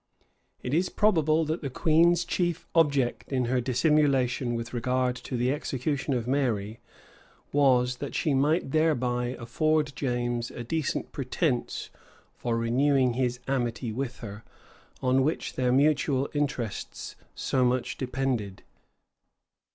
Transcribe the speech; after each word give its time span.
It 0.63 0.73
is 0.73 0.89
probable 0.89 1.45
that 1.45 1.61
the 1.61 1.69
queen's 1.69 2.25
chief 2.25 2.67
object 2.73 3.31
in 3.31 3.45
her 3.45 3.61
dissimulation 3.61 4.55
with 4.55 4.73
regard 4.73 5.15
to 5.17 5.37
the 5.37 5.53
execution 5.53 6.15
of 6.15 6.27
Mary, 6.27 6.79
was, 7.51 7.97
that 7.97 8.15
she 8.15 8.33
might 8.33 8.71
thereby 8.71 9.35
afford 9.37 9.95
James 9.95 10.49
a 10.49 10.63
decent 10.63 11.11
pretence 11.11 11.91
for 12.35 12.57
renewing 12.57 13.13
his 13.13 13.39
amity 13.47 13.91
with 13.91 14.21
her, 14.21 14.43
on 15.03 15.21
which 15.21 15.53
their 15.53 15.71
mutual 15.71 16.27
interests 16.33 17.15
so 17.35 17.63
much 17.63 17.95
depended. 17.95 18.63